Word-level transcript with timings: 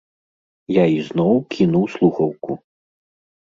Я 0.81 0.85
ізноў 0.99 1.33
кінуў 1.57 1.85
слухаўку. 1.97 2.59